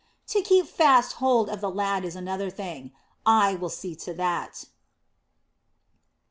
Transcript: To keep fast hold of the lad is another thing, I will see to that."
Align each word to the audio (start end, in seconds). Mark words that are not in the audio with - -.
To 0.29 0.41
keep 0.41 0.65
fast 0.65 1.17
hold 1.21 1.47
of 1.47 1.61
the 1.61 1.69
lad 1.69 2.03
is 2.05 2.15
another 2.15 2.49
thing, 2.49 2.91
I 3.23 3.53
will 3.53 3.69
see 3.69 3.93
to 3.97 4.15
that." 4.15 4.65